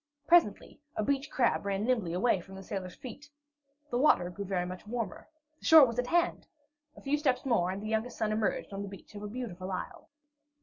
Presently 0.25 0.79
a 0.95 1.03
beach 1.03 1.29
crab 1.29 1.63
ran 1.63 1.83
nimbly 1.85 2.11
away 2.13 2.41
from 2.41 2.55
beneath 2.55 2.69
the 2.69 2.75
sailor's 2.75 2.95
feet. 2.95 3.29
The 3.91 3.99
water 3.99 4.31
grew 4.31 4.45
very 4.45 4.65
much 4.65 4.87
warmer. 4.87 5.29
The 5.59 5.65
shore 5.67 5.85
was 5.85 5.99
at 5.99 6.07
hand! 6.07 6.47
A 6.97 7.01
few 7.03 7.19
steps 7.19 7.45
more, 7.45 7.69
and 7.69 7.83
the 7.83 7.87
youngest 7.89 8.17
son 8.17 8.31
emerged 8.31 8.73
on 8.73 8.81
the 8.81 8.87
beach 8.89 9.13
of 9.13 9.21
a 9.21 9.27
beautiful 9.27 9.71
isle. 9.71 10.09